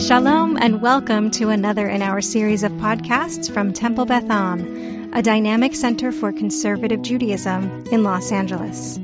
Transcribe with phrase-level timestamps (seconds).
[0.00, 5.20] Shalom and welcome to another in our series of podcasts from Temple Beth Am, a
[5.22, 8.98] dynamic center for conservative Judaism in Los Angeles.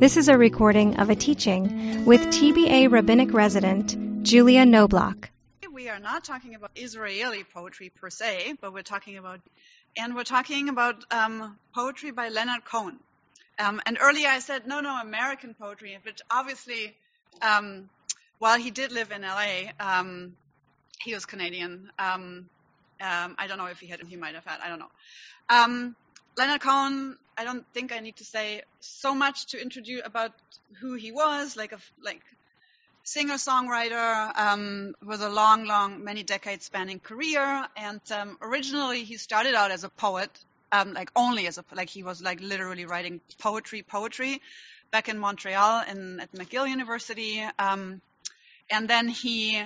[0.00, 5.28] This is a recording of a teaching with TBA rabbinic resident Julia Knobloch.
[5.70, 9.40] We are not talking about Israeli poetry per se, but we're talking about,
[9.98, 12.98] and we're talking about um, poetry by Leonard Cohen.
[13.58, 16.96] Um, and earlier I said, no, no, American poetry, which obviously
[17.42, 17.90] um,
[18.38, 20.36] while he did live in LA, um,
[21.00, 21.90] he was Canadian.
[21.98, 22.48] Um,
[23.00, 24.90] um, I don't know if he had, he might have had, I don't know.
[25.48, 25.96] Um,
[26.36, 30.32] Leonard Cohen, I don't think I need to say so much to introduce about
[30.80, 32.22] who he was, like a like
[33.02, 37.66] singer songwriter um, with a long, long, many decades spanning career.
[37.76, 40.30] And um, originally, he started out as a poet,
[40.72, 44.40] like only as a like he was like literally writing poetry, poetry,
[44.90, 47.42] back in Montreal in at McGill University.
[47.58, 48.00] Um,
[48.70, 49.62] and then he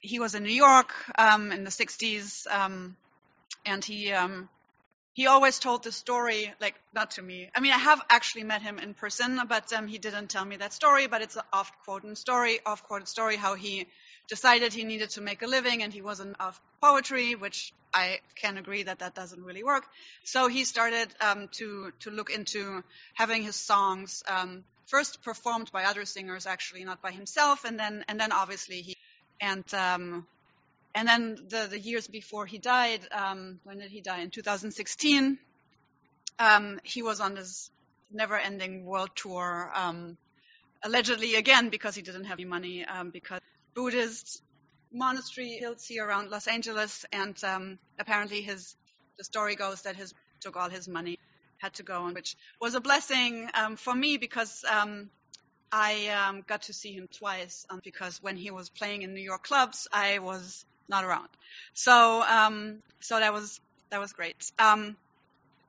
[0.00, 2.96] he was in New York um, in the 60s, um,
[3.66, 4.48] and he um,
[5.14, 7.50] he always told the story, like not to me.
[7.54, 10.56] I mean, I have actually met him in person, but um, he didn't tell me
[10.58, 11.08] that story.
[11.08, 13.88] But it's an oft-quoted story, oft-quoted story, how he
[14.28, 18.58] decided he needed to make a living, and he wasn't of poetry, which I can
[18.58, 19.84] agree that that doesn't really work.
[20.24, 22.84] So he started um, to to look into
[23.14, 28.04] having his songs um, first performed by other singers, actually, not by himself, and then
[28.08, 28.96] and then obviously he
[29.40, 30.26] and um,
[30.94, 34.20] and then the, the years before he died, um, when did he die?
[34.20, 35.38] In 2016,
[36.38, 37.70] um, he was on this
[38.10, 40.16] never-ending world tour, um,
[40.82, 43.40] allegedly again because he didn't have any money, because
[43.74, 44.42] Buddhist
[44.92, 48.74] monastery hills here around Los Angeles, and um, apparently his
[49.18, 51.18] the story goes that his took all his money
[51.58, 55.10] had to go, and which was a blessing um, for me because um,
[55.72, 57.66] I um, got to see him twice.
[57.68, 61.28] Um, because when he was playing in New York clubs, I was not around.
[61.74, 64.52] So um, so that was that was great.
[64.58, 64.96] Um,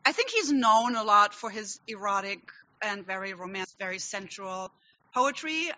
[0.06, 2.40] I think he's known a lot for his erotic
[2.82, 4.72] and very romantic, very sensual
[5.14, 5.70] poetry.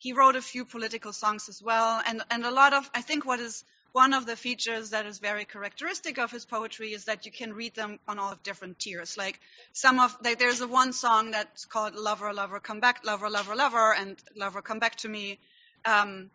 [0.00, 3.26] He wrote a few political songs as well, and and a lot of I think
[3.26, 7.26] what is one of the features that is very characteristic of his poetry is that
[7.26, 9.18] you can read them on all of different tiers.
[9.18, 9.38] Like
[9.74, 13.54] some of like there's a one song that's called "Lover, Lover, Come Back," "Lover, Lover,
[13.54, 15.38] Lover," and "Lover, Come Back to Me,"
[15.84, 16.30] um,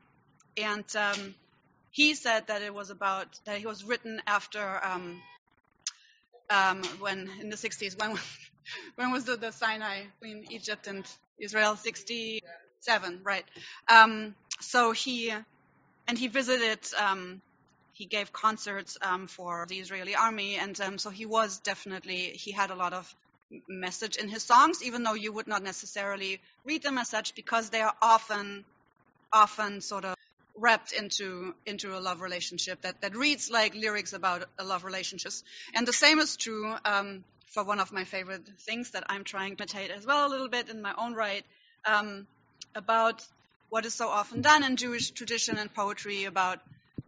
[0.58, 1.34] and um,
[1.90, 5.20] he said that it was about that he was written after um,
[6.52, 8.16] um when in the 60s when
[8.96, 11.04] when was the, the Sinai between Egypt and
[11.40, 11.76] Israel
[12.86, 13.46] 67 right
[13.90, 15.34] um, so he
[16.08, 17.42] and he visited um,
[17.94, 22.52] he gave concerts um, for the Israeli army, and um, so he was definitely he
[22.52, 23.14] had a lot of
[23.70, 27.70] message in his songs, even though you would not necessarily read them as such because
[27.70, 28.66] they are often
[29.32, 30.16] often sort of
[30.58, 35.44] wrapped into into a love relationship that that reads like lyrics about a love relationships.
[35.74, 37.24] And the same is true um,
[37.54, 40.50] for one of my favorite things that I'm trying to imitate as well a little
[40.50, 41.46] bit in my own right
[41.86, 42.28] um,
[42.76, 43.24] about
[43.70, 46.60] what is so often done in Jewish tradition and poetry about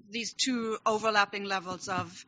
[0.10, 2.26] these two overlapping levels of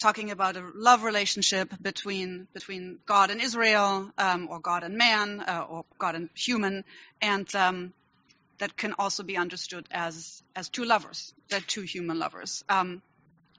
[0.00, 5.40] talking about a love relationship between between God and Israel, um, or God and man,
[5.40, 6.84] uh, or God and human,
[7.20, 7.92] and um,
[8.58, 12.62] that can also be understood as as two lovers, that two human lovers.
[12.68, 13.02] Um,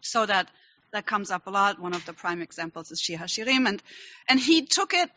[0.02, 0.50] so that
[0.94, 1.80] that comes up a lot.
[1.80, 3.84] One of the prime examples is Shir HaShirim, and
[4.28, 5.10] and he took it.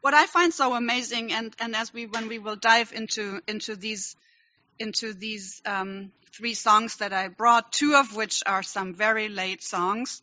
[0.00, 3.76] What I find so amazing, and and as we when we will dive into into
[3.76, 4.16] these
[4.78, 9.62] into these um, three songs that I brought, two of which are some very late
[9.62, 10.22] songs.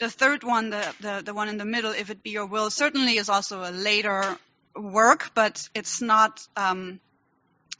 [0.00, 2.70] The third one, the, the, the one in the middle, If It Be Your Will,
[2.70, 4.36] certainly is also a later
[4.74, 6.98] work, but it's not, um,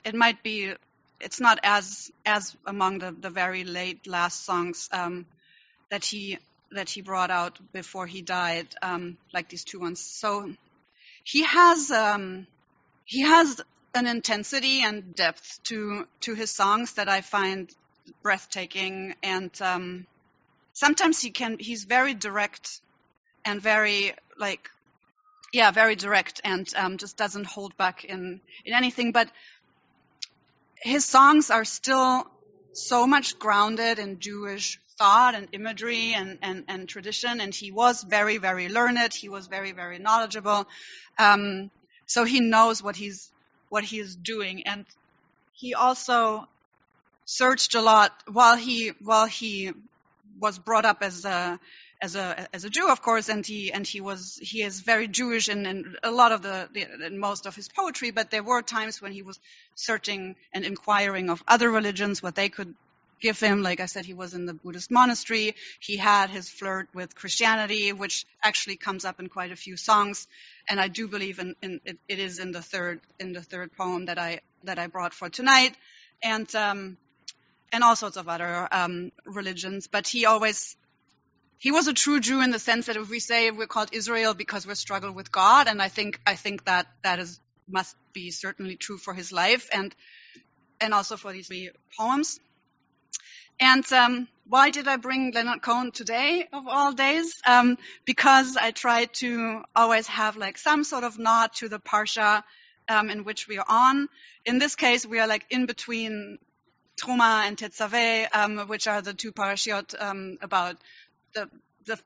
[0.04, 0.72] it might be,
[1.20, 5.26] it's not as, as among the, the very late last songs um,
[5.90, 6.38] that he
[6.70, 10.00] that he brought out before he died, um, like these two ones.
[10.00, 10.52] So
[11.24, 12.46] he has um,
[13.04, 13.60] he has
[13.94, 17.70] an intensity and depth to to his songs that I find
[18.22, 19.14] breathtaking.
[19.22, 20.06] And um,
[20.74, 22.80] sometimes he can he's very direct
[23.44, 24.68] and very like
[25.52, 29.12] yeah very direct and um, just doesn't hold back in in anything.
[29.12, 29.30] But
[30.82, 32.24] his songs are still
[32.72, 37.40] so much grounded in Jewish thought and imagery and, and, and tradition.
[37.40, 39.12] And he was very, very learned.
[39.12, 40.66] He was very, very knowledgeable.
[41.18, 41.70] Um,
[42.06, 43.30] so he knows what he's
[43.68, 44.66] what he is doing.
[44.66, 44.84] And
[45.52, 46.46] he also
[47.24, 49.72] searched a lot while he while he
[50.40, 51.58] was brought up as a
[52.00, 55.08] as a as a Jew, of course, and he and he was he is very
[55.08, 58.10] Jewish in, in a lot of the, the in most of his poetry.
[58.10, 59.38] But there were times when he was
[59.74, 62.74] searching and inquiring of other religions what they could
[63.20, 63.62] give him.
[63.62, 65.54] Like I said, he was in the Buddhist monastery.
[65.80, 70.26] He had his flirt with Christianity, which actually comes up in quite a few songs.
[70.68, 73.72] And I do believe in, in it, it is in the third in the third
[73.76, 75.76] poem that I that I brought for tonight,
[76.22, 76.96] and um,
[77.72, 79.86] and all sorts of other um, religions.
[79.86, 80.76] But he always
[81.58, 84.34] he was a true Jew in the sense that if we say we're called Israel
[84.34, 88.30] because we struggle with God, and I think I think that that is must be
[88.30, 89.94] certainly true for his life and
[90.80, 92.38] and also for these three poems.
[93.60, 97.34] And um, why did I bring Leonard Cohen today of all days?
[97.46, 102.42] Um, because I try to always have like some sort of nod to the parsha
[102.88, 104.08] um, in which we are on.
[104.44, 106.38] In this case, we are like in between
[107.00, 110.76] Truma and Tetzaveh, um, which are the two parashiot um, about
[111.34, 111.48] the
[111.86, 111.98] the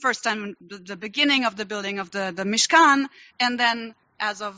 [0.00, 3.06] first time the, the, beginning of the building of the the Mishkan,
[3.38, 4.56] and then as of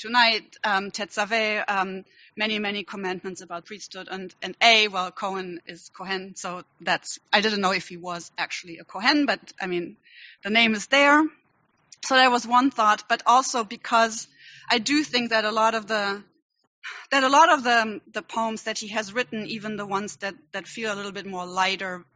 [0.00, 2.04] tonight, um, Tetzaveh, um,
[2.34, 4.08] many, many commandments about priesthood.
[4.10, 8.32] And, and A, well, Cohen is Kohen, so that's, I didn't know if he was
[8.38, 9.96] actually a Kohen, but I mean,
[10.42, 11.22] the name is there.
[12.06, 14.26] So that was one thought, but also because
[14.70, 16.22] I do think that a lot of the,
[17.10, 20.34] that a lot of the, the poems that he has written, even the ones that,
[20.52, 22.06] that feel a little bit more lighter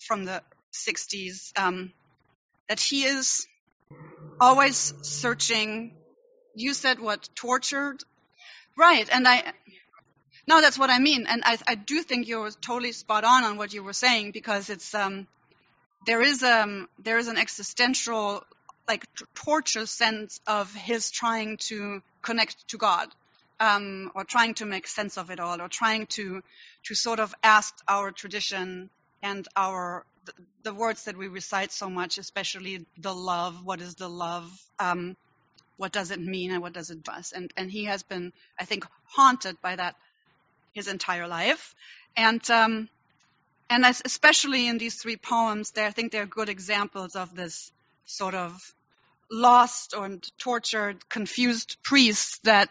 [0.00, 0.42] from the
[0.72, 1.92] 60s, um,
[2.68, 3.46] that he is
[4.40, 5.92] always searching
[6.54, 8.02] you said what tortured
[8.76, 9.52] right and i
[10.46, 13.56] no that's what i mean and i i do think you're totally spot on on
[13.56, 15.26] what you were saying because it's um
[16.06, 18.42] there is um there is an existential
[18.88, 23.08] like t- torture sense of his trying to connect to god
[23.60, 26.42] um, or trying to make sense of it all, or trying to
[26.84, 28.88] to sort of ask our tradition
[29.22, 30.32] and our the,
[30.62, 33.64] the words that we recite so much, especially the love.
[33.64, 34.50] What is the love?
[34.78, 35.16] Um,
[35.80, 37.32] what does it mean and what does it us?
[37.32, 39.96] And and he has been, I think, haunted by that
[40.74, 41.74] his entire life,
[42.14, 42.90] and um,
[43.70, 47.72] and especially in these three poems, there I think they're good examples of this
[48.04, 48.74] sort of
[49.30, 52.68] lost or tortured, confused priest that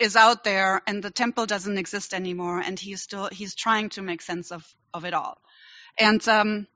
[0.00, 4.02] is out there, and the temple doesn't exist anymore, and he's still he's trying to
[4.02, 5.38] make sense of of it all,
[5.96, 6.66] and um,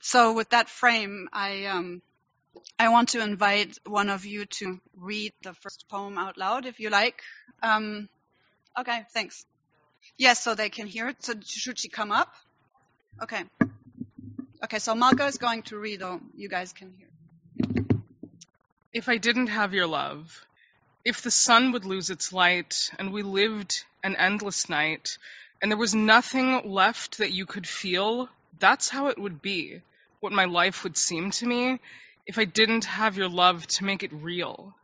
[0.00, 2.02] so with that frame, I um,
[2.78, 6.80] I want to invite one of you to read the first poem out loud, if
[6.80, 7.22] you like.
[7.62, 8.08] Um,
[8.78, 9.46] okay, thanks.
[10.18, 11.16] Yes, so they can hear it.
[11.24, 12.34] So should she come up?
[13.22, 13.44] Okay.
[14.64, 17.08] Okay, so Malka is going to read, or you guys can hear.
[18.92, 20.44] If I didn't have your love,
[21.04, 25.18] if the sun would lose its light, and we lived an endless night,
[25.60, 28.28] and there was nothing left that you could feel,
[28.58, 29.80] that's how it would be,
[30.20, 31.78] what my life would seem to me,
[32.26, 34.74] if I didn't have your love to make it real,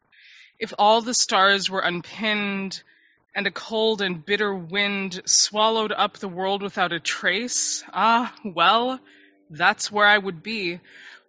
[0.58, 2.82] if all the stars were unpinned
[3.34, 9.00] and a cold and bitter wind swallowed up the world without a trace, ah, well,
[9.48, 10.80] that's where I would be,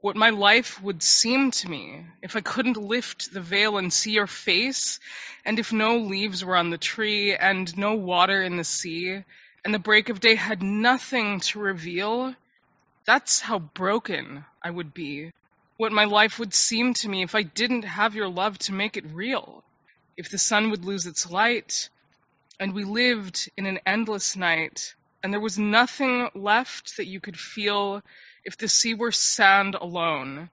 [0.02, 4.12] what my life would seem to me if I couldn't lift the veil and see
[4.12, 5.00] your face,
[5.46, 9.24] and if no leaves were on the tree and no water in the sea,
[9.64, 12.36] and the break of day had nothing to reveal.
[13.06, 15.32] That's how broken I would be
[15.82, 18.98] what my life would seem to me if I didn't have your love to make
[18.98, 19.64] it real.
[20.16, 21.90] If the sun would lose its light,
[22.60, 27.36] and we lived in an endless night, and there was nothing left that you could
[27.36, 28.04] feel
[28.46, 30.52] if the sea were sand alone,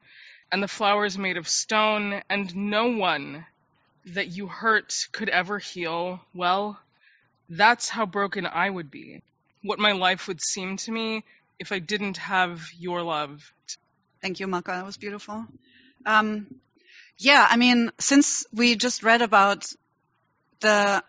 [0.51, 3.45] and the flowers made of stone, and no one
[4.07, 6.81] that you hurt could ever heal, well,
[7.51, 9.21] that's how broken I would be.
[9.63, 11.23] What my life would seem to me
[11.59, 13.53] if I didn't have your love
[14.21, 14.73] Thank you, Malka.
[14.73, 15.47] That was beautiful.
[16.05, 16.47] Um,
[17.19, 19.67] yeah, I mean, since we just read about
[20.61, 21.03] the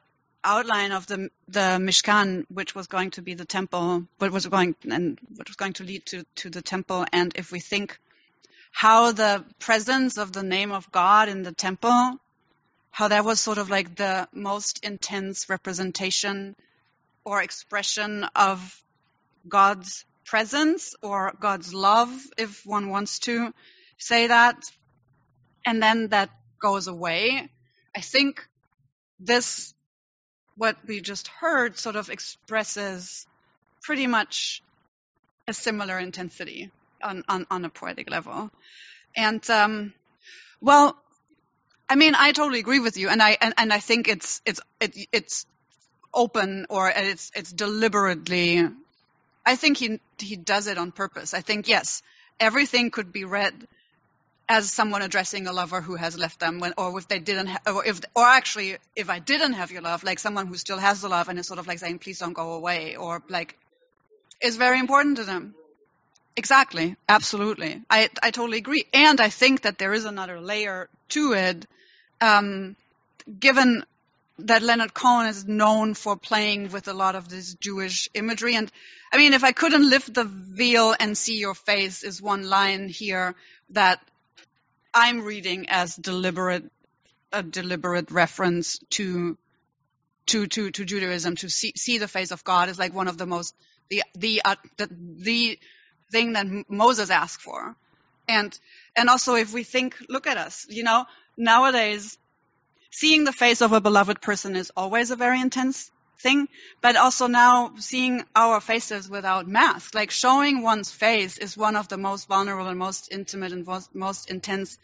[0.43, 4.75] outline of the the Mishkan, which was going to be the temple, what was going
[4.89, 7.99] and what was going to lead to to the temple, and if we think
[8.71, 12.19] how the presence of the name of God in the temple,
[12.91, 16.55] how that was sort of like the most intense representation
[17.23, 18.83] or expression of
[19.47, 23.53] God's presence or God's love, if one wants to
[23.97, 24.57] say that,
[25.65, 26.29] and then that
[26.61, 27.49] goes away.
[27.95, 28.47] I think
[29.19, 29.73] this,
[30.55, 33.25] what we just heard, sort of expresses
[33.81, 34.61] pretty much
[35.47, 36.69] a similar intensity
[37.01, 38.51] on, on, on a poetic level.
[39.17, 39.93] And, um,
[40.61, 40.95] well,
[41.89, 44.61] I mean, I totally agree with you, and I and, and I think it's it's
[44.79, 45.47] it, it's
[46.13, 48.69] open or it's it's deliberately
[49.45, 51.33] I think he he does it on purpose.
[51.33, 52.01] I think yes,
[52.39, 53.67] everything could be read
[54.49, 57.59] as someone addressing a lover who has left them when, or if they didn't, ha-
[57.67, 61.01] or if, or actually, if I didn't have your love, like someone who still has
[61.01, 63.55] the love and is sort of like saying, please don't go away, or like,
[64.41, 65.55] is very important to them.
[66.35, 66.95] Exactly.
[67.09, 67.81] Absolutely.
[67.89, 68.85] I, I totally agree.
[68.93, 71.65] And I think that there is another layer to it,
[72.21, 72.75] um,
[73.39, 73.85] given
[74.45, 78.55] that Leonard Cohen is known for playing with a lot of this Jewish imagery.
[78.55, 78.71] And
[79.11, 82.89] I mean, if I couldn't lift the veil and see your face is one line
[82.89, 83.35] here
[83.71, 83.99] that
[84.93, 86.63] I'm reading as deliberate,
[87.31, 89.37] a deliberate reference to,
[90.27, 93.17] to, to, to Judaism, to see, see the face of God is like one of
[93.17, 93.55] the most,
[93.89, 95.59] the, the, uh, the, the
[96.11, 97.75] thing that Moses asked for.
[98.27, 98.57] And,
[98.95, 101.05] and also if we think, look at us, you know,
[101.35, 102.17] nowadays,
[102.91, 106.47] seeing the face of a beloved person is always a very intense thing,
[106.81, 111.87] but also now seeing our faces without masks, like showing one's face is one of
[111.87, 114.77] the most vulnerable and most intimate and most, intense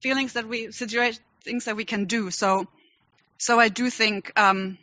[0.00, 2.30] feelings that we, situation, things that we can do.
[2.30, 2.66] So,
[3.38, 4.78] so I do think, um,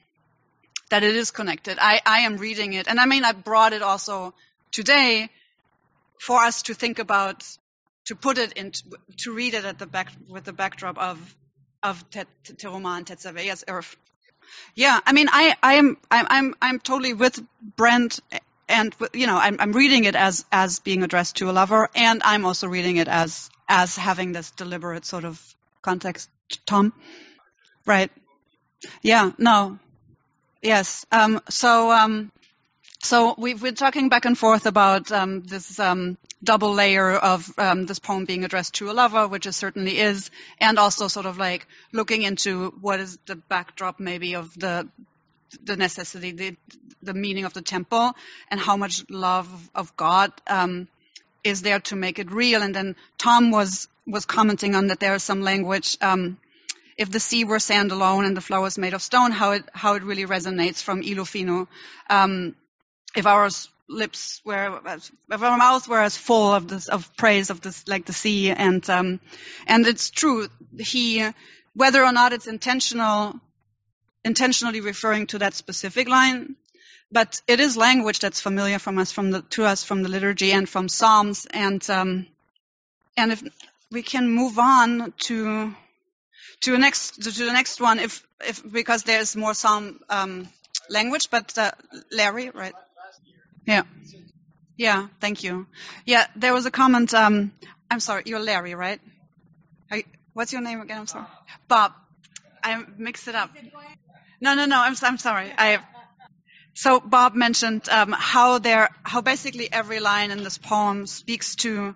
[0.89, 1.77] that it is connected.
[1.79, 2.87] I, I am reading it.
[2.87, 4.33] And I mean, I brought it also
[4.71, 5.29] today
[6.19, 7.43] for us to think about,
[8.05, 8.71] to put it in,
[9.17, 11.35] to read it at the back, with the backdrop of,
[11.89, 12.05] of.
[13.43, 13.95] Yes, Earth.
[14.75, 17.39] Yeah, I mean, I, I am, I'm, I'm, I'm totally with
[17.75, 18.19] Brent,
[18.67, 22.21] and you know, I'm, I'm reading it as as being addressed to a lover, and
[22.23, 25.41] I'm also reading it as as having this deliberate sort of
[25.81, 26.29] context.
[26.65, 26.93] Tom,
[27.85, 28.11] right?
[29.01, 29.79] Yeah, no,
[30.61, 31.05] yes.
[31.11, 32.31] Um, so, um,
[33.01, 37.85] so we've been talking back and forth about um, this um, double layer of um,
[37.85, 41.37] this poem being addressed to a lover, which it certainly is, and also sort of
[41.37, 44.87] like looking into what is the backdrop maybe of the
[45.63, 46.55] the necessity, the
[47.01, 48.13] the meaning of the temple,
[48.49, 50.87] and how much love of God um,
[51.43, 52.61] is there to make it real.
[52.63, 55.97] And then Tom was was commenting on that there is some language.
[56.01, 56.37] Um,
[56.97, 59.63] if the sea were sand alone and the floor was made of stone, how it
[59.73, 61.67] how it really resonates from Ilu Finu.
[62.09, 62.55] Um,
[63.15, 63.49] if our
[63.87, 68.05] lips were, if our mouths were as full of this, of praise of this, like
[68.05, 69.19] the sea, and um,
[69.67, 70.47] and it's true.
[70.77, 71.27] He,
[71.73, 73.39] whether or not it's intentional,
[74.23, 76.55] intentionally referring to that specific line,
[77.11, 80.51] but it is language that's familiar from us, from the to us from the liturgy
[80.51, 82.27] and from Psalms, and um,
[83.17, 83.43] and if
[83.91, 85.73] we can move on to
[86.61, 90.47] to the next to the next one, if if because there's more Psalm um,
[90.89, 91.71] language, but uh,
[92.11, 92.73] Larry, right?
[93.65, 93.83] Yeah.
[94.77, 95.67] Yeah, thank you.
[96.05, 97.13] Yeah, there was a comment.
[97.13, 97.51] Um,
[97.89, 98.99] I'm sorry, you're Larry, right?
[99.89, 100.03] I,
[100.33, 100.99] what's your name again?
[100.99, 101.25] I'm sorry.
[101.67, 101.93] Bob.
[102.63, 103.51] I mixed it up.
[104.41, 104.81] No, no, no.
[104.81, 105.51] I'm, I'm sorry.
[105.57, 105.79] I.
[106.73, 111.95] So Bob mentioned um, how there, how basically every line in this poem speaks to,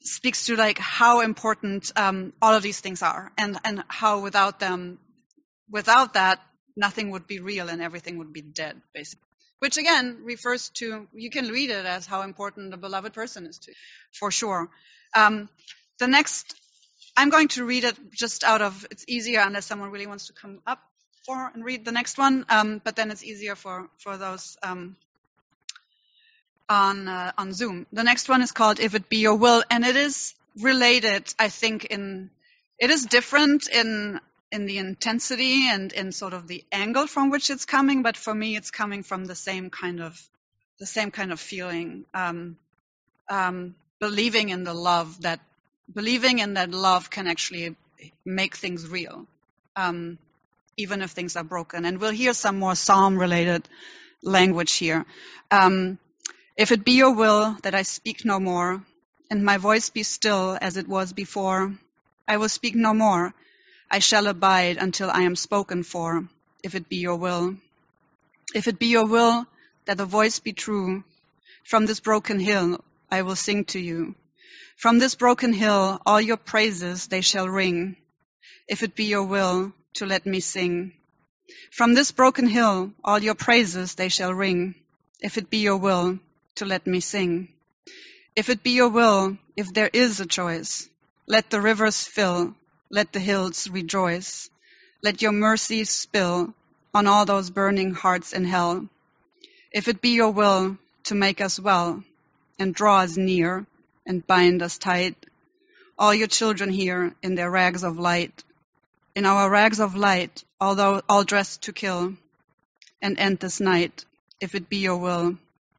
[0.00, 4.58] speaks to like how important um, all of these things are, and and how without
[4.58, 4.98] them,
[5.70, 6.40] without that,
[6.76, 9.28] nothing would be real and everything would be dead, basically
[9.64, 13.56] which again refers to you can read it as how important a beloved person is
[13.60, 13.76] to you,
[14.12, 14.68] for sure.
[15.16, 15.48] Um,
[15.98, 16.54] the next,
[17.16, 20.34] I'm going to read it just out of it's easier unless someone really wants to
[20.34, 20.80] come up
[21.24, 24.96] for and read the next one, um, but then it's easier for for those um,
[26.68, 27.86] on uh, on Zoom.
[27.90, 31.48] The next one is called "If It Be Your Will," and it is related, I
[31.48, 32.28] think, in
[32.78, 34.20] it is different in
[34.54, 38.32] in the intensity and in sort of the angle from which it's coming, but for
[38.32, 40.14] me, it's coming from the same kind of
[40.78, 42.56] the same kind of feeling, um,
[43.28, 45.40] um, believing in the love that
[45.92, 47.74] believing in that love can actually
[48.24, 49.26] make things real,
[49.74, 50.18] um,
[50.76, 51.84] even if things are broken.
[51.84, 53.68] And we'll hear some more psalm-related
[54.22, 55.04] language here.
[55.50, 55.98] Um,
[56.56, 58.82] if it be your will that I speak no more,
[59.30, 61.74] and my voice be still as it was before,
[62.28, 63.34] I will speak no more
[63.94, 66.28] I shall abide until I am spoken for,
[66.64, 67.56] if it be your will.
[68.52, 69.46] If it be your will
[69.84, 71.04] that the voice be true,
[71.62, 74.16] from this broken hill I will sing to you.
[74.76, 77.96] From this broken hill all your praises they shall ring,
[78.66, 80.92] if it be your will to let me sing.
[81.70, 84.74] From this broken hill all your praises they shall ring,
[85.20, 86.18] if it be your will
[86.56, 87.48] to let me sing.
[88.34, 90.88] If it be your will, if there is a choice,
[91.28, 92.56] let the rivers fill
[92.94, 94.48] let the hills rejoice.
[95.02, 96.54] Let your mercy spill
[96.94, 98.88] on all those burning hearts in hell.
[99.72, 102.04] If it be your will to make us well
[102.56, 103.66] and draw us near
[104.06, 105.16] and bind us tight,
[105.98, 108.44] all your children here in their rags of light,
[109.16, 112.14] in our rags of light, although all dressed to kill,
[113.02, 114.04] and end this night,
[114.40, 115.36] if it be your will,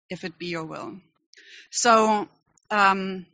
[0.10, 0.98] if it be your will.
[1.70, 2.28] So,
[2.70, 3.26] um,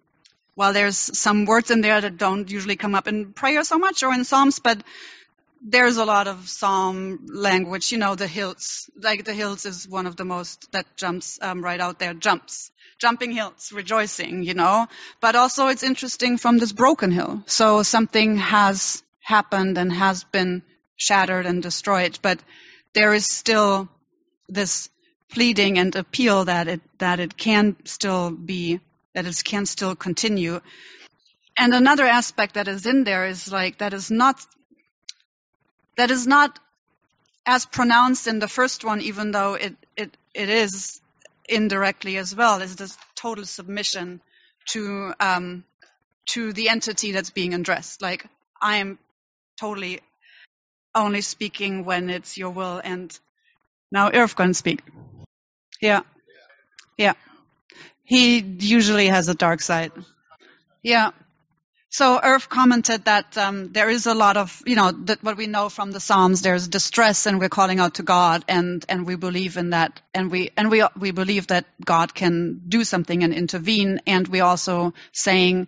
[0.55, 4.03] while there's some words in there that don't usually come up in prayer so much
[4.03, 4.83] or in psalms, but
[5.61, 7.91] there's a lot of psalm language.
[7.91, 11.63] You know, the hills, like the hills is one of the most that jumps um,
[11.63, 12.13] right out there.
[12.13, 14.43] Jumps, jumping hills, rejoicing.
[14.43, 14.87] You know,
[15.19, 17.43] but also it's interesting from this broken hill.
[17.45, 20.63] So something has happened and has been
[20.95, 22.39] shattered and destroyed, but
[22.93, 23.87] there is still
[24.49, 24.89] this
[25.29, 28.79] pleading and appeal that it that it can still be
[29.15, 30.61] that it can still continue.
[31.57, 34.45] And another aspect that is in there is like that is not
[35.97, 36.59] that is not
[37.45, 41.01] as pronounced in the first one, even though it it, it is
[41.49, 44.21] indirectly as well, is this total submission
[44.69, 45.63] to um,
[46.27, 48.01] to the entity that's being addressed.
[48.01, 48.25] Like
[48.61, 48.99] I am
[49.59, 50.01] totally
[50.95, 53.17] only speaking when it's your will, and
[53.91, 54.81] now Irv can speak.
[55.81, 56.01] Yeah,
[56.97, 57.13] yeah.
[58.03, 59.91] He usually has a dark side.
[60.83, 61.11] Yeah.
[61.93, 65.47] So Irv commented that um, there is a lot of, you know, that what we
[65.47, 66.41] know from the Psalms.
[66.41, 70.31] There's distress, and we're calling out to God, and and we believe in that, and
[70.31, 74.93] we and we we believe that God can do something and intervene, and we also
[75.11, 75.67] saying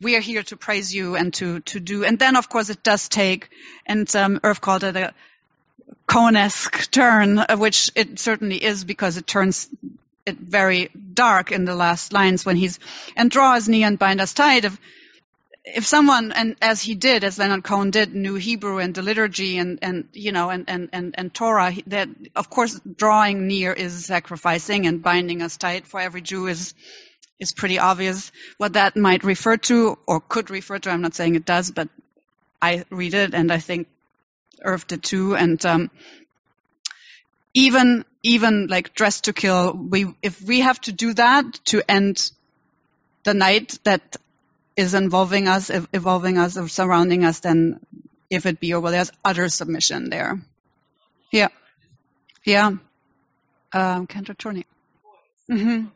[0.00, 2.02] we are here to praise you and to to do.
[2.02, 3.50] And then of course it does take,
[3.84, 5.12] and um, Irv called it a
[6.06, 9.68] Cohen-esque turn, uh, which it certainly is because it turns
[10.28, 12.78] it very dark in the last lines when he's
[13.16, 14.64] and draw his knee and bind us tight.
[14.64, 14.78] If
[15.64, 19.58] if someone and as he did, as Leonard Cohen did, knew Hebrew and the liturgy
[19.58, 24.06] and and you know and and and, and Torah, that of course drawing near is
[24.06, 25.86] sacrificing and binding us tight.
[25.86, 26.74] For every Jew is
[27.38, 30.90] is pretty obvious what that might refer to or could refer to.
[30.90, 31.88] I'm not saying it does, but
[32.60, 33.88] I read it and I think
[34.62, 35.36] Irv did too.
[35.36, 35.90] And um,
[37.58, 42.30] even even like dress to kill, we if we have to do that to end
[43.24, 44.16] the night that
[44.76, 47.80] is involving us, evolving us, or surrounding us, then
[48.30, 50.40] if it be over, there's utter submission there.
[51.32, 51.48] Yeah,
[52.44, 52.72] yeah.
[53.72, 54.64] Um, Cantor Chorny.
[55.50, 55.86] Mm-hmm.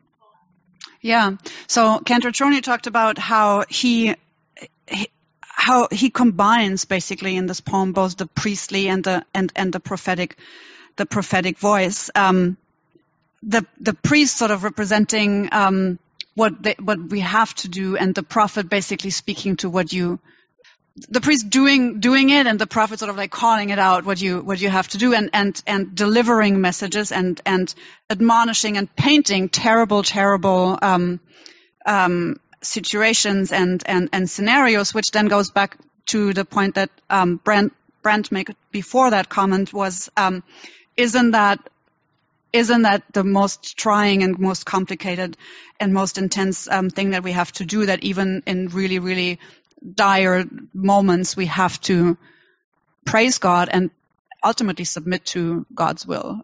[1.00, 1.36] Yeah.
[1.68, 4.14] So Cantor Chorny talked about how he,
[4.88, 5.08] he
[5.40, 9.80] how he combines basically in this poem both the priestly and the and and the
[9.80, 10.36] prophetic
[10.96, 12.10] the prophetic voice.
[12.14, 12.56] Um,
[13.42, 15.98] the the priest sort of representing um,
[16.34, 20.20] what they, what we have to do, and the prophet basically speaking to what you
[21.08, 24.20] the priest doing doing it and the prophet sort of like calling it out what
[24.20, 27.74] you what you have to do and and and delivering messages and and
[28.10, 31.18] admonishing and painting terrible terrible um,
[31.86, 37.36] um, situations and and and scenarios which then goes back to the point that um,
[37.36, 40.42] Brent Brent made before that comment was um,
[40.96, 41.58] isn't that
[42.52, 45.38] isn't that the most trying and most complicated
[45.80, 49.38] and most intense um, thing that we have to do that even in really really
[49.94, 52.16] dire moments, we have to
[53.04, 53.90] praise God and
[54.44, 56.40] ultimately submit to God's will.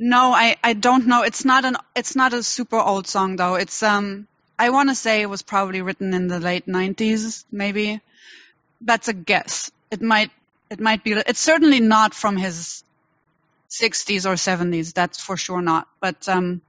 [0.00, 1.22] No, I, I don't know.
[1.22, 3.56] It's not an it's not a super old song though.
[3.56, 8.00] It's um I want to say it was probably written in the late 90s maybe.
[8.80, 9.72] That's a guess.
[9.90, 10.30] It might
[10.70, 12.84] it might be it's certainly not from his
[13.70, 14.94] 60s or 70s.
[14.94, 15.88] That's for sure not.
[16.00, 16.62] But um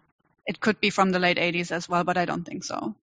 [0.46, 2.96] it could be from the late 80s as well, but I don't think so.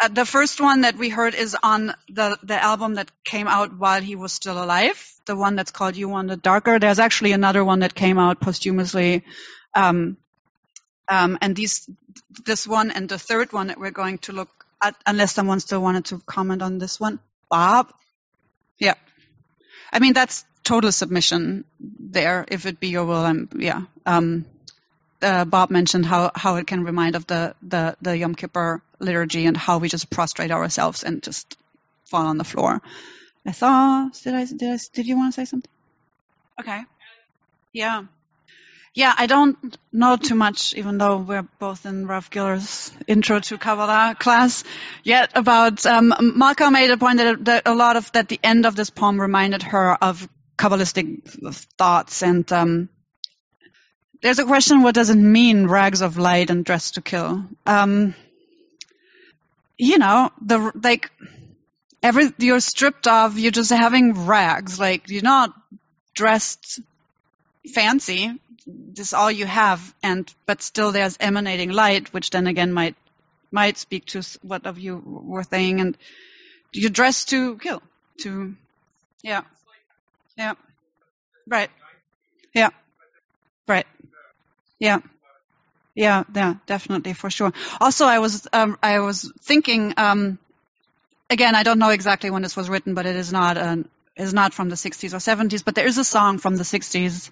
[0.00, 3.76] Uh, the first one that we heard is on the, the album that came out
[3.78, 6.78] while he was still alive, the one that's called You Want It Darker.
[6.78, 9.24] There's actually another one that came out posthumously.
[9.74, 10.16] Um,
[11.08, 11.88] um, and these,
[12.44, 14.50] this one and the third one that we're going to look
[14.82, 17.18] at, unless someone still wanted to comment on this one.
[17.50, 17.92] Bob?
[18.78, 18.94] Yeah.
[19.92, 23.24] I mean, that's total submission there, if it be your will.
[23.24, 23.82] I'm, yeah.
[24.06, 24.46] Um,
[25.20, 29.46] uh, Bob mentioned how, how it can remind of the, the, the Yom Kippur liturgy
[29.46, 31.56] and how we just prostrate ourselves and just
[32.06, 32.80] fall on the floor.
[33.46, 35.70] I saw, did I, did I, did you want to say something?
[36.60, 36.80] Okay.
[37.72, 38.04] Yeah.
[38.94, 43.56] Yeah, I don't know too much, even though we're both in Rav Giller's intro to
[43.56, 44.64] Kabbalah class,
[45.02, 48.66] yet about, um, Malka made a point that, that a lot of, that the end
[48.66, 50.28] of this poem reminded her of
[50.58, 51.26] Kabbalistic
[51.78, 52.90] thoughts and, um,
[54.22, 57.44] there's a question: What does it mean, rags of light and dress to kill?
[57.66, 58.14] Um,
[59.76, 61.10] you know, the like
[62.02, 63.38] every you're stripped of.
[63.38, 64.78] You're just having rags.
[64.78, 65.52] Like you're not
[66.14, 66.80] dressed
[67.74, 68.38] fancy.
[68.66, 72.96] This is all you have, and but still there's emanating light, which then again might
[73.50, 75.98] might speak to what of you were saying, and
[76.72, 77.82] you dress to kill.
[78.20, 78.54] To
[79.22, 79.42] yeah,
[80.38, 80.54] yeah,
[81.48, 81.70] right,
[82.54, 82.70] yeah,
[83.68, 83.86] right.
[84.78, 85.00] Yeah.
[85.94, 87.52] Yeah, yeah, definitely for sure.
[87.80, 90.38] Also, I was um, I was thinking um,
[91.30, 91.54] again.
[91.54, 94.54] I don't know exactly when this was written, but it is not an, is not
[94.54, 95.64] from the 60s or 70s.
[95.64, 97.30] But there is a song from the 60s.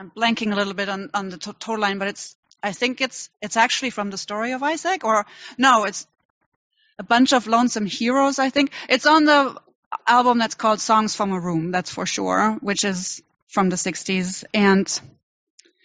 [0.00, 3.28] I'm blanking a little bit on on the total line, but it's I think it's
[3.42, 5.26] it's actually from the story of Isaac, or
[5.58, 6.06] no, it's
[6.98, 8.38] a bunch of lonesome heroes.
[8.38, 9.60] I think it's on the
[10.06, 11.70] album that's called Songs from a Room.
[11.70, 15.00] That's for sure, which is from the 60s, and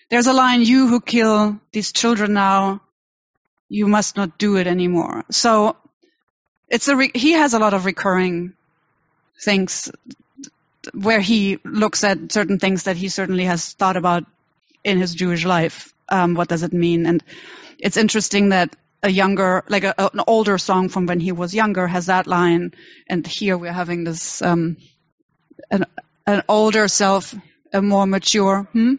[0.09, 2.81] there's a line, you who kill these children now,
[3.67, 5.25] you must not do it anymore.
[5.29, 5.75] So
[6.69, 8.53] it's a, re- he has a lot of recurring
[9.41, 9.91] things
[10.93, 14.25] where he looks at certain things that he certainly has thought about
[14.83, 15.93] in his Jewish life.
[16.09, 17.05] Um, what does it mean?
[17.05, 17.23] And
[17.79, 21.87] it's interesting that a younger, like a, an older song from when he was younger
[21.87, 22.73] has that line,
[23.07, 24.77] and here we're having this um,
[25.69, 25.85] an,
[26.25, 27.35] an older self,
[27.73, 28.67] a more mature.
[28.71, 28.95] Hmm?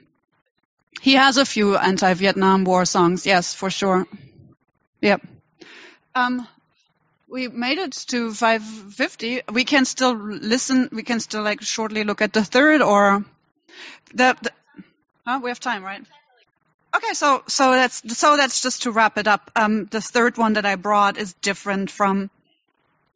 [1.00, 4.06] He has a few anti-Vietnam War songs, yes, for sure.
[5.00, 5.26] Yep.
[6.14, 6.46] Um,
[7.28, 9.42] we made it to 550.
[9.52, 10.88] We can still listen.
[10.92, 13.24] We can still like shortly look at the third or
[14.14, 14.36] the
[15.26, 15.40] huh?
[15.42, 16.02] We have time, right?
[16.94, 19.50] Okay, so so that's so that's just to wrap it up.
[19.56, 22.30] Um, the third one that I brought is different from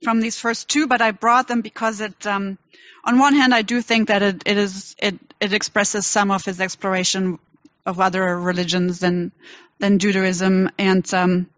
[0.03, 2.27] from these first two, but I brought them because it.
[2.27, 2.59] Um,
[3.03, 6.45] on one hand, I do think that it, it is it it expresses some of
[6.45, 7.39] his exploration
[7.87, 9.33] of other religions than
[9.79, 11.49] than Judaism, and um,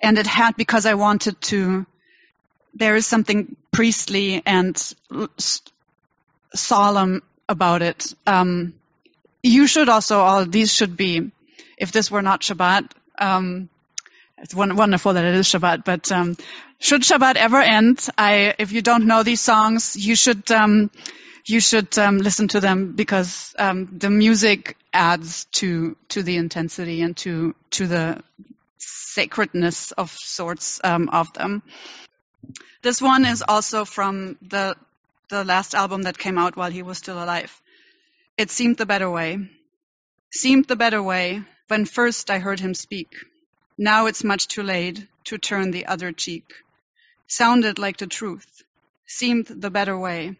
[0.00, 1.86] and it had because I wanted to.
[2.74, 4.76] There is something priestly and
[6.54, 8.14] solemn about it.
[8.26, 8.74] Um,
[9.42, 11.30] you should also all these should be,
[11.76, 12.90] if this were not Shabbat.
[13.18, 13.68] Um,
[14.38, 16.36] it's wonderful that it is Shabbat, but um,
[16.78, 20.90] should Shabbat ever end, I if you don't know these songs, you should um,
[21.44, 27.02] you should um, listen to them because um, the music adds to to the intensity
[27.02, 28.22] and to to the
[28.80, 31.62] sacredness of sorts um, of them.
[32.82, 34.76] This one is also from the
[35.28, 37.60] the last album that came out while he was still alive.
[38.36, 39.38] It seemed the better way.
[40.32, 43.08] Seemed the better way when first I heard him speak.
[43.78, 46.52] Now it's much too late to turn the other cheek.
[47.28, 48.64] Sounded like the truth.
[49.06, 50.36] Seemed the better way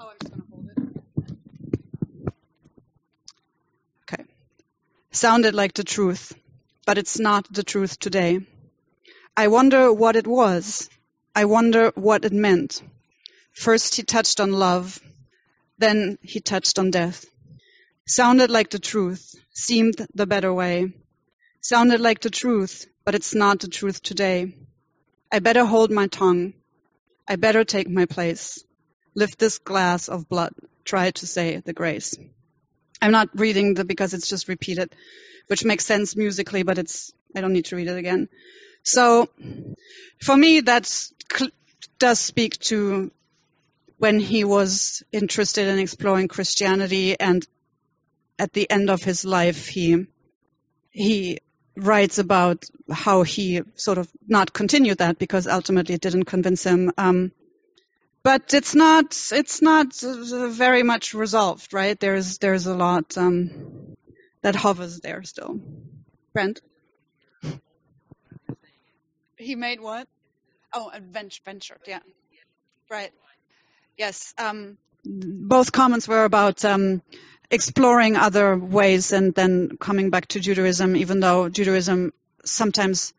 [0.00, 2.32] Oh, I'm just going to hold it.
[4.12, 4.24] Okay.
[5.18, 6.32] Sounded like the truth,
[6.86, 8.38] but it's not the truth today.
[9.36, 10.88] I wonder what it was.
[11.34, 12.80] I wonder what it meant.
[13.52, 15.00] First he touched on love,
[15.76, 17.24] then he touched on death.
[18.06, 20.92] Sounded like the truth, seemed the better way.
[21.62, 24.54] Sounded like the truth, but it's not the truth today.
[25.32, 26.54] I better hold my tongue.
[27.26, 28.62] I better take my place
[29.16, 30.52] lift this glass of blood,
[30.84, 32.14] try to say the grace.
[33.00, 34.94] I'm not reading the because it's just repeated,
[35.46, 38.28] which makes sense musically, but it's I don't need to read it again.
[38.82, 39.28] So
[40.20, 40.90] for me, that
[41.98, 43.10] does speak to
[43.98, 47.46] when he was interested in exploring Christianity, and
[48.38, 50.06] at the end of his life, he
[50.90, 51.38] he
[51.76, 56.92] writes about how he sort of not continued that because ultimately it didn't convince him.
[56.98, 57.32] Um,
[58.22, 61.98] but it's not it's not very much resolved, right?
[61.98, 63.96] There's there's a lot um,
[64.42, 65.60] that hovers there still.
[66.34, 66.60] Brent,
[69.36, 70.06] he made what?
[70.74, 72.00] Oh, adventure, venture, yeah,
[72.90, 73.10] right.
[73.96, 77.02] Yes, um, both comments were about um,
[77.50, 82.12] exploring other ways and then coming back to Judaism, even though Judaism
[82.44, 83.14] sometimes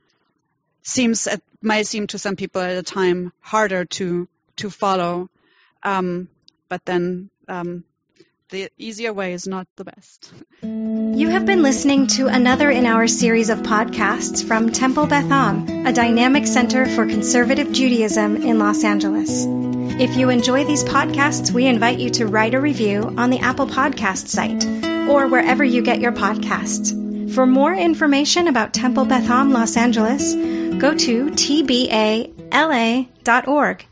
[0.83, 4.27] seems, it might seem to some people at a time harder to
[4.60, 5.30] to follow.
[5.84, 6.30] Um,
[6.69, 7.84] but then um,
[8.50, 10.32] the easier way is not the best.
[10.62, 15.86] You have been listening to another in our series of podcasts from Temple Beth Am,
[15.86, 19.45] a dynamic center for conservative Judaism in Los Angeles.
[20.00, 23.67] If you enjoy these podcasts, we invite you to write a review on the Apple
[23.67, 24.65] Podcast site
[25.10, 27.34] or wherever you get your podcasts.
[27.34, 30.34] For more information about Temple Beth Am Los Angeles,
[30.80, 32.26] go to tbala.org.